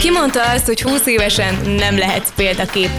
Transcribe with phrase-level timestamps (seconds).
[0.00, 2.90] Ki mondta azt, hogy 20 évesen nem lehetsz példakép?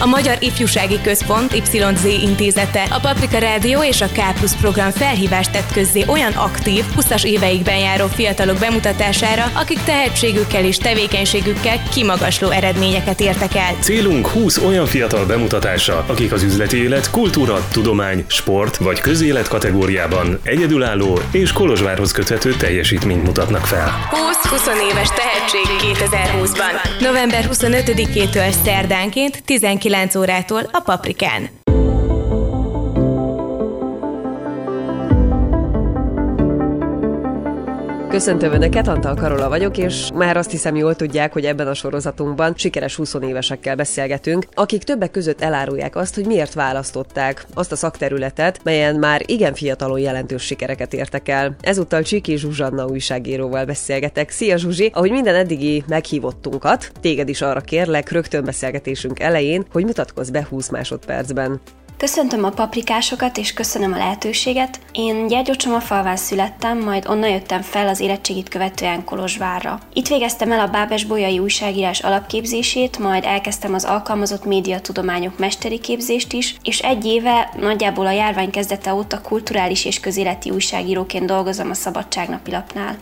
[0.00, 5.50] A Magyar Ifjúsági Központ YZ intézete, a Paprika Rádió és a K Plus program felhívást
[5.50, 13.20] tett közzé olyan aktív, 20-as éveikben járó fiatalok bemutatására, akik tehetségükkel és tevékenységükkel kimagasló eredményeket
[13.20, 13.74] értek el.
[13.80, 20.38] Célunk 20 olyan fiatal bemutatása, akik az üzleti élet, kultúra, tudomány, sport vagy közélet kategóriában
[20.42, 24.08] egyedülálló és Kolozsvárhoz köthető teljesítményt mutatnak fel.
[24.10, 27.00] 20-20 éves tehetség 2020-ban.
[27.00, 31.57] November 25-től szerdánként 19 9 órától a Paprikán.
[38.08, 42.52] Köszöntöm Önöket, Antal Karola vagyok, és már azt hiszem jól tudják, hogy ebben a sorozatunkban
[42.56, 48.60] sikeres 20 évesekkel beszélgetünk, akik többek között elárulják azt, hogy miért választották azt a szakterületet,
[48.62, 51.56] melyen már igen fiatalon jelentős sikereket értek el.
[51.60, 54.30] Ezúttal Csiki Zsuzsanna újságíróval beszélgetek.
[54.30, 54.90] Szia Zsuzsi!
[54.94, 60.70] Ahogy minden eddigi meghívottunkat, téged is arra kérlek rögtön beszélgetésünk elején, hogy mutatkozz be 20
[60.70, 61.60] másodpercben.
[61.98, 64.80] Köszöntöm a paprikásokat, és köszönöm a lehetőséget.
[64.92, 69.78] Én Gyergyócsomafalván születtem, majd onnan jöttem fel az érettségit követően Kolozsvárra.
[69.92, 76.32] Itt végeztem el a Bábes Bolyai újságírás alapképzését, majd elkezdtem az alkalmazott médiatudományok mesteri képzést
[76.32, 81.74] is, és egy éve, nagyjából a járvány kezdete óta kulturális és közéleti újságíróként dolgozom a
[81.74, 82.96] Szabadságnapi lapnál.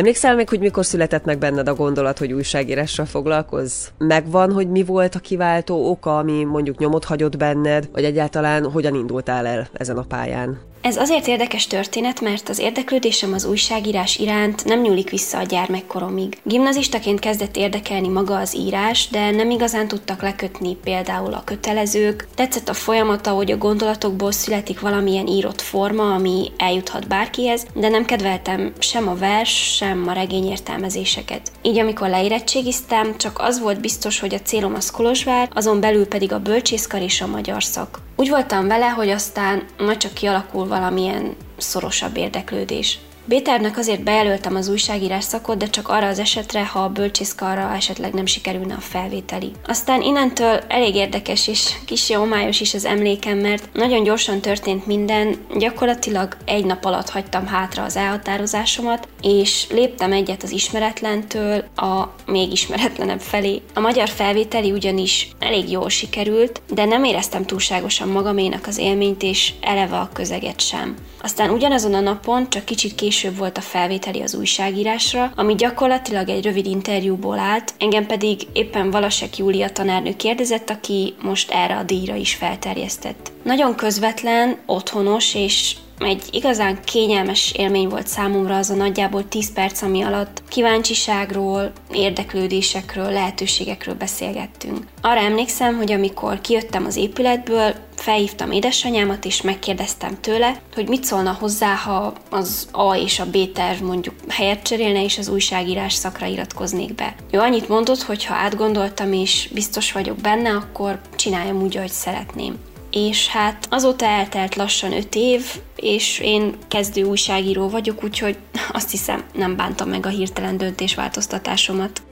[0.00, 3.86] Emlékszel még, hogy mikor született meg benned a gondolat, hogy újságírással foglalkozz?
[3.98, 8.94] Megvan, hogy mi volt a kiváltó oka, ami mondjuk nyomot hagyott benned, vagy egyáltalán hogyan
[8.94, 10.58] indultál el ezen a pályán?
[10.82, 16.38] Ez azért érdekes történet, mert az érdeklődésem az újságírás iránt nem nyúlik vissza a gyermekkoromig.
[16.42, 22.28] Gimnazistaként kezdett érdekelni maga az írás, de nem igazán tudtak lekötni például a kötelezők.
[22.34, 28.04] Tetszett a folyamata, hogy a gondolatokból születik valamilyen írott forma, ami eljuthat bárkihez, de nem
[28.04, 31.50] kedveltem sem a vers, sem a regény értelmezéseket.
[31.62, 36.32] Így amikor leérettségiztem, csak az volt biztos, hogy a célom az Kolozsvár, azon belül pedig
[36.32, 38.00] a bölcsészkar és a magyar szak.
[38.20, 42.98] Úgy voltam vele, hogy aztán majd csak kialakul valamilyen szorosabb érdeklődés.
[43.24, 48.12] Béternek azért bejelöltem az újságírás szakot, de csak arra az esetre, ha a bölcsészkarra esetleg
[48.12, 49.52] nem sikerülne a felvételi.
[49.66, 55.36] Aztán innentől elég érdekes és kis homályos is az emlékem, mert nagyon gyorsan történt minden,
[55.58, 62.52] gyakorlatilag egy nap alatt hagytam hátra az elhatározásomat, és léptem egyet az ismeretlentől a még
[62.52, 63.62] ismeretlenebb felé.
[63.74, 69.52] A magyar felvételi ugyanis elég jól sikerült, de nem éreztem túlságosan magaménak az élményt, és
[69.60, 70.96] eleve a közeget sem.
[71.22, 76.44] Aztán ugyanazon a napon, csak kicsit később volt a felvételi az újságírásra, ami gyakorlatilag egy
[76.44, 82.14] rövid interjúból állt, engem pedig éppen Valasek Júlia tanárnő kérdezett, aki most erre a díjra
[82.14, 83.32] is felterjesztett.
[83.42, 89.82] Nagyon közvetlen, otthonos és egy igazán kényelmes élmény volt számomra az a nagyjából 10 perc,
[89.82, 94.78] ami alatt kíváncsiságról, érdeklődésekről, lehetőségekről beszélgettünk.
[95.00, 101.36] Arra emlékszem, hogy amikor kijöttem az épületből, felhívtam édesanyámat, és megkérdeztem tőle, hogy mit szólna
[101.40, 106.26] hozzá, ha az A és a B terv mondjuk helyet cserélne, és az újságírás szakra
[106.26, 107.14] iratkoznék be.
[107.30, 112.58] Ő annyit mondott, hogy ha átgondoltam, és biztos vagyok benne, akkor csináljam úgy, ahogy szeretném
[112.90, 115.44] és hát azóta eltelt lassan öt év,
[115.76, 118.36] és én kezdő újságíró vagyok, úgyhogy
[118.72, 122.02] azt hiszem nem bántam meg a hirtelen döntésváltoztatásomat.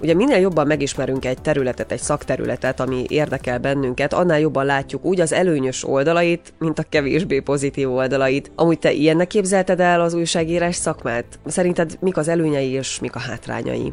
[0.00, 5.20] Ugye minél jobban megismerünk egy területet, egy szakterületet, ami érdekel bennünket, annál jobban látjuk úgy
[5.20, 8.50] az előnyös oldalait, mint a kevésbé pozitív oldalait.
[8.54, 11.38] Amúgy te ilyennek képzelted el az újságírás szakmát?
[11.46, 13.92] Szerinted mik az előnyei és mik a hátrányai?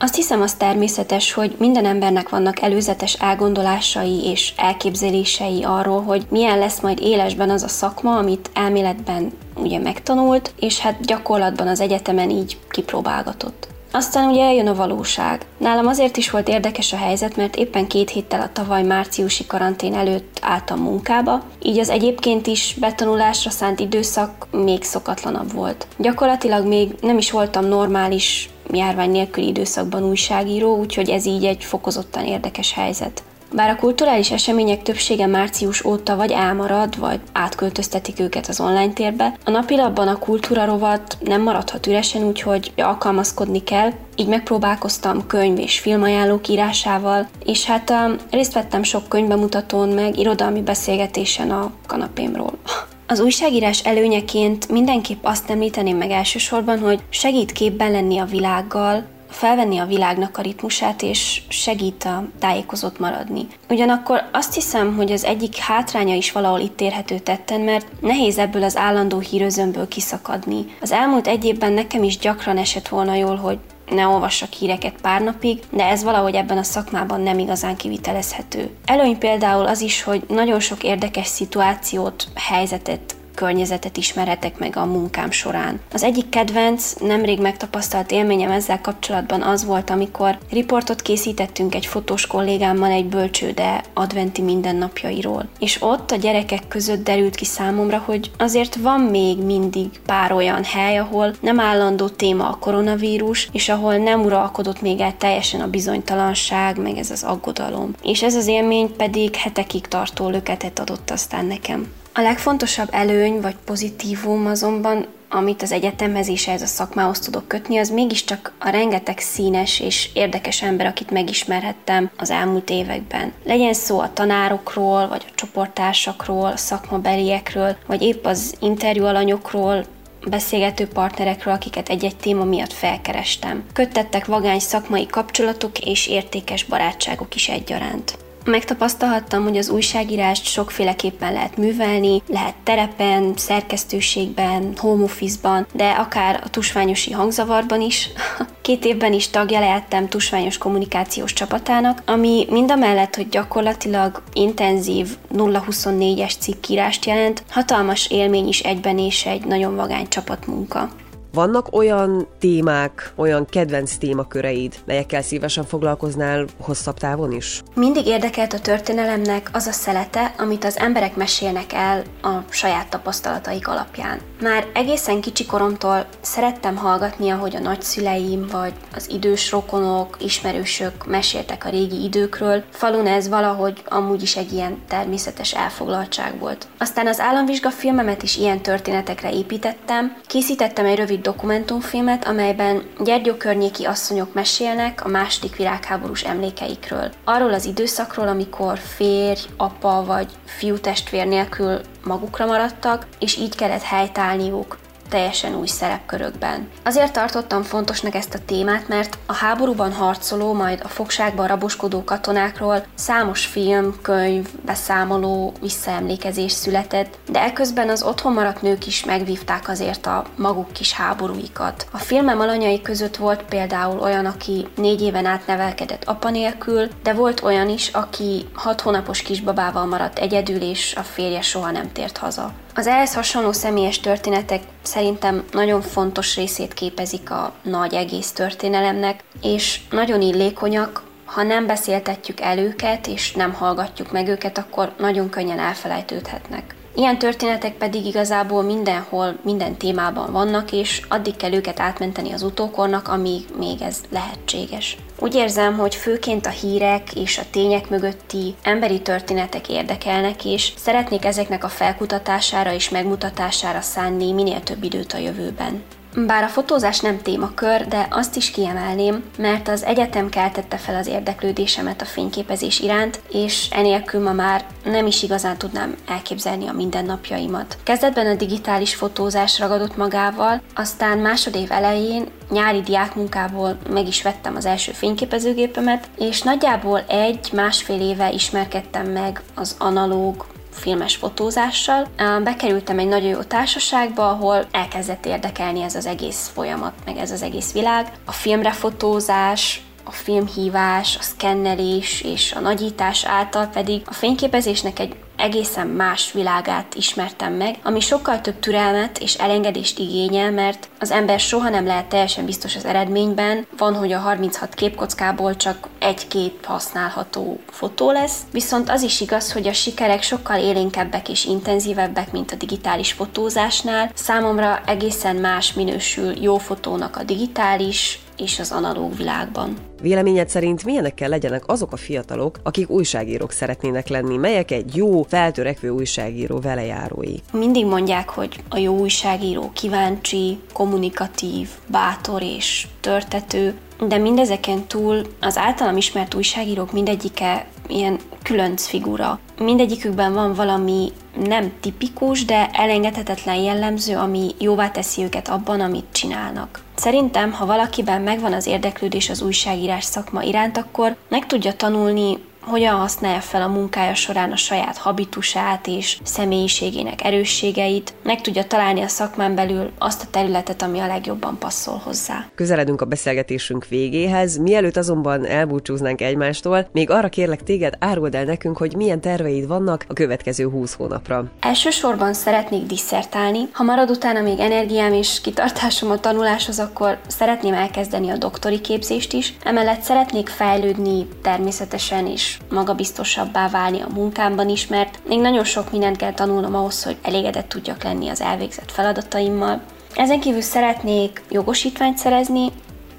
[0.00, 6.58] Azt hiszem az természetes, hogy minden embernek vannak előzetes elgondolásai és elképzelései arról, hogy milyen
[6.58, 12.30] lesz majd élesben az a szakma, amit elméletben ugye megtanult, és hát gyakorlatban az egyetemen
[12.30, 13.68] így kipróbálgatott.
[13.92, 15.46] Aztán ugye eljön a valóság.
[15.58, 19.94] Nálam azért is volt érdekes a helyzet, mert éppen két héttel a tavaly márciusi karantén
[19.94, 25.86] előtt álltam munkába, így az egyébként is betanulásra szánt időszak még szokatlanabb volt.
[25.96, 32.24] Gyakorlatilag még nem is voltam normális járvány nélküli időszakban újságíró, úgyhogy ez így egy fokozottan
[32.24, 33.22] érdekes helyzet.
[33.52, 39.36] Bár a kulturális események többsége március óta vagy elmarad, vagy átköltöztetik őket az online térbe,
[39.44, 45.78] a napilapban a kultúra rovat nem maradhat üresen, úgyhogy alkalmazkodni kell, így megpróbálkoztam könyv és
[45.78, 52.52] filmajánlók írásával, és hát um, részt vettem sok könyvbemutatón, meg irodalmi beszélgetésen a kanapémról.
[53.10, 59.78] Az újságírás előnyeként mindenképp azt említeném meg elsősorban, hogy segít képben lenni a világgal, felvenni
[59.78, 63.46] a világnak a ritmusát, és segít a tájékozott maradni.
[63.68, 68.62] Ugyanakkor azt hiszem, hogy az egyik hátránya is valahol itt érhető tetten, mert nehéz ebből
[68.62, 70.64] az állandó hírözömből kiszakadni.
[70.80, 73.58] Az elmúlt egy évben nekem is gyakran esett volna jól, hogy
[73.90, 78.70] ne olvassak híreket pár napig, de ez valahogy ebben a szakmában nem igazán kivitelezhető.
[78.84, 85.30] Előny például az is, hogy nagyon sok érdekes szituációt, helyzetet környezetet ismerhetek meg a munkám
[85.30, 85.80] során.
[85.92, 92.26] Az egyik kedvenc, nemrég megtapasztalt élményem ezzel kapcsolatban az volt, amikor riportot készítettünk egy fotós
[92.26, 95.48] kollégámmal egy bölcsőde adventi mindennapjairól.
[95.58, 100.64] És ott a gyerekek között derült ki számomra, hogy azért van még mindig pár olyan
[100.64, 105.70] hely, ahol nem állandó téma a koronavírus, és ahol nem uralkodott még el teljesen a
[105.70, 107.94] bizonytalanság, meg ez az aggodalom.
[108.02, 111.97] És ez az élmény pedig hetekig tartó löketet adott aztán nekem.
[112.18, 117.78] A legfontosabb előny vagy pozitívum azonban, amit az egyetemhez és ez a szakmához tudok kötni,
[117.78, 123.32] az mégiscsak a rengeteg színes és érdekes ember, akit megismerhettem az elmúlt években.
[123.44, 129.84] Legyen szó a tanárokról, vagy a csoporttársakról, a szakmabeliekről, vagy épp az interjú alanyokról,
[130.26, 133.64] beszélgető partnerekről, akiket egy-egy téma miatt felkerestem.
[133.72, 138.18] Köttettek vagány szakmai kapcsolatok és értékes barátságok is egyaránt.
[138.48, 146.50] Megtapasztalhattam, hogy az újságírást sokféleképpen lehet művelni, lehet terepen, szerkesztőségben, home office-ban, de akár a
[146.50, 148.08] tusványosi hangzavarban is.
[148.62, 155.16] Két évben is tagja lehettem tusványos kommunikációs csapatának, ami mind a mellett, hogy gyakorlatilag intenzív
[155.34, 160.90] 0-24-es cikkírást jelent, hatalmas élmény is egyben és egy nagyon vagány csapatmunka.
[161.38, 167.62] Vannak olyan témák, olyan kedvenc témaköreid, melyekkel szívesen foglalkoznál hosszabb távon is?
[167.74, 173.68] Mindig érdekelt a történelemnek az a szelete, amit az emberek mesélnek el a saját tapasztalataik
[173.68, 174.20] alapján.
[174.40, 181.64] Már egészen kicsi koromtól szerettem hallgatni, ahogy a nagyszüleim vagy az idős rokonok, ismerősök meséltek
[181.64, 182.62] a régi időkről.
[182.70, 186.66] Falun ez valahogy amúgy is egy ilyen természetes elfoglaltság volt.
[186.78, 193.84] Aztán az államvizsga filmemet is ilyen történetekre építettem, készítettem egy rövid dokumentumfilmet, amelyben Gyergyó környéki
[193.84, 197.10] asszonyok mesélnek a második világháborús emlékeikről.
[197.24, 203.82] Arról az időszakról, amikor férj, apa vagy fiú testvér nélkül magukra maradtak, és így kellett
[203.82, 204.78] helytállniuk
[205.08, 206.68] teljesen új szerepkörökben.
[206.84, 212.84] Azért tartottam fontosnak ezt a témát, mert a háborúban harcoló, majd a fogságban raboskodó katonákról
[212.94, 220.06] számos film, könyv, beszámoló, visszaemlékezés született, de eközben az otthon maradt nők is megvívták azért
[220.06, 221.86] a maguk kis háborúikat.
[221.92, 227.12] A filmem alanyai között volt például olyan, aki négy éven át nevelkedett apa nélkül, de
[227.12, 232.16] volt olyan is, aki hat hónapos kisbabával maradt egyedül, és a férje soha nem tért
[232.16, 232.52] haza.
[232.78, 239.80] Az ehhez hasonló személyes történetek szerintem nagyon fontos részét képezik a nagy egész történelemnek, és
[239.90, 245.58] nagyon illékonyak, ha nem beszéltetjük el őket, és nem hallgatjuk meg őket, akkor nagyon könnyen
[245.58, 246.74] elfelejtődhetnek.
[246.98, 253.08] Ilyen történetek pedig igazából mindenhol, minden témában vannak, és addig kell őket átmenteni az utókornak,
[253.08, 254.96] amíg még ez lehetséges.
[255.18, 261.24] Úgy érzem, hogy főként a hírek és a tények mögötti emberi történetek érdekelnek, és szeretnék
[261.24, 265.82] ezeknek a felkutatására és megmutatására szánni minél több időt a jövőben.
[266.26, 271.06] Bár a fotózás nem témakör, de azt is kiemelném, mert az egyetem keltette fel az
[271.06, 277.78] érdeklődésemet a fényképezés iránt, és enélkül ma már nem is igazán tudnám elképzelni a mindennapjaimat.
[277.82, 284.66] Kezdetben a digitális fotózás ragadott magával, aztán másodév elején nyári diákmunkából meg is vettem az
[284.66, 292.06] első fényképezőgépemet, és nagyjából egy-másfél éve ismerkedtem meg az analóg filmes fotózással.
[292.44, 297.42] Bekerültem egy nagyon jó társaságba, ahol elkezdett érdekelni ez az egész folyamat, meg ez az
[297.42, 298.12] egész világ.
[298.24, 305.14] A filmre fotózás, a filmhívás, a szkennelés és a nagyítás által pedig a fényképezésnek egy
[305.38, 311.40] egészen más világát ismertem meg, ami sokkal több türelmet és elengedést igényel, mert az ember
[311.40, 316.64] soha nem lehet teljesen biztos az eredményben, van, hogy a 36 képkockából csak egy kép
[316.64, 322.52] használható fotó lesz, viszont az is igaz, hogy a sikerek sokkal élénkebbek és intenzívebbek, mint
[322.52, 324.10] a digitális fotózásnál.
[324.14, 329.76] Számomra egészen más minősül jó fotónak a digitális, és az analóg világban.
[330.02, 335.22] Véleményed szerint milyenek kell legyenek azok a fiatalok, akik újságírók szeretnének lenni, melyek egy jó,
[335.22, 337.34] feltörekvő újságíró velejárói?
[337.52, 343.74] Mindig mondják, hogy a jó újságíró kíváncsi, kommunikatív, bátor és törtető,
[344.06, 349.40] de mindezeken túl az általam ismert újságírók mindegyike ilyen különc figura.
[349.58, 351.12] Mindegyikükben van valami
[351.46, 356.80] nem tipikus, de elengedhetetlen jellemző, ami jóvá teszi őket abban, amit csinálnak.
[356.94, 362.94] Szerintem, ha valakiben megvan az érdeklődés az újságírás szakma iránt, akkor meg tudja tanulni hogyan
[362.94, 369.08] használja fel a munkája során a saját habitusát és személyiségének erősségeit, meg tudja találni a
[369.08, 372.48] szakmán belül azt a területet, ami a legjobban passzol hozzá.
[372.54, 378.78] Közeledünk a beszélgetésünk végéhez, mielőtt azonban elbúcsúznánk egymástól, még arra kérlek téged, áruld el nekünk,
[378.78, 381.44] hogy milyen terveid vannak a következő 20 hónapra.
[381.60, 388.30] Elsősorban szeretnék disszertálni, ha marad utána még energiám és kitartásom a tanuláshoz, akkor szeretném elkezdeni
[388.30, 389.54] a doktori képzést is.
[389.64, 396.16] Emellett szeretnék fejlődni természetesen és magabiztosabbá válni a munkámban is, mert még nagyon sok mindent
[396.16, 399.80] kell tanulnom ahhoz, hogy elégedett tudjak lenni az elvégzett feladataimmal.
[400.14, 402.72] Ezen kívül szeretnék jogosítványt szerezni,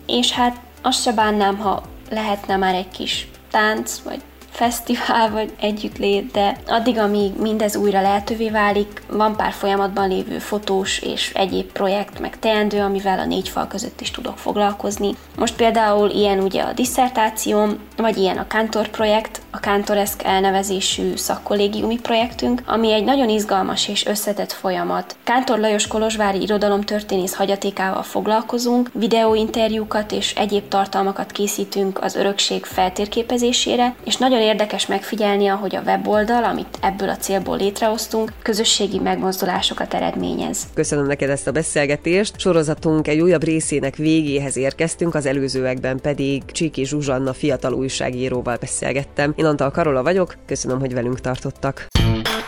[0.05, 4.21] és hát azt se bánnám, ha lehetne már egy kis tánc, vagy
[4.59, 10.99] fesztivál vagy együttlét, de addig, amíg mindez újra lehetővé válik, van pár folyamatban lévő fotós
[10.99, 15.15] és egyéb projekt, meg teendő, amivel a négy fal között is tudok foglalkozni.
[15.37, 21.99] Most például ilyen ugye a disszertációm, vagy ilyen a Kantor projekt, a Kantoreszk elnevezésű szakkollégiumi
[21.99, 25.15] projektünk, ami egy nagyon izgalmas és összetett folyamat.
[25.23, 34.17] Kántor Lajos Kolozsvári irodalomtörténész hagyatékával foglalkozunk, videóinterjúkat és egyéb tartalmakat készítünk az örökség feltérképezésére, és
[34.17, 40.67] nagyon érdekes megfigyelni, ahogy a weboldal, amit ebből a célból létrehoztunk, közösségi megmozdulásokat eredményez.
[40.73, 42.39] Köszönöm neked ezt a beszélgetést.
[42.39, 49.33] Sorozatunk egy újabb részének végéhez érkeztünk, az előzőekben pedig Csiki Zsuzsanna fiatal újságíróval beszélgettem.
[49.39, 51.87] Én Antal Karola vagyok, köszönöm, hogy velünk tartottak.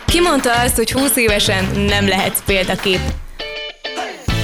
[0.06, 3.00] Ki mondta azt, hogy 20 évesen nem lehetsz példakép?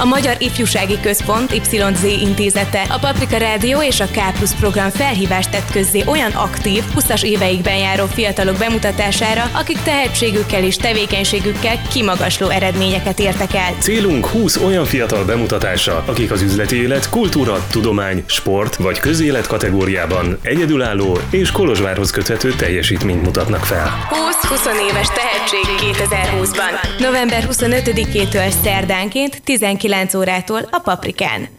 [0.01, 5.49] A Magyar Ifjúsági Központ YZ intézete, a Paprika Rádió és a K Plus program felhívást
[5.49, 13.19] tett közzé olyan aktív, 20-as éveikben járó fiatalok bemutatására, akik tehetségükkel és tevékenységükkel kimagasló eredményeket
[13.19, 13.75] értek el.
[13.79, 20.39] Célunk 20 olyan fiatal bemutatása, akik az üzleti élet, kultúra, tudomány, sport vagy közélet kategóriában
[20.41, 24.07] egyedülálló és Kolozsvárhoz köthető teljesítményt mutatnak fel.
[24.43, 26.99] 20-20 éves tehetség 2020-ban.
[26.99, 31.49] November 25-től szerdánként 19 9 órától a Paprikán.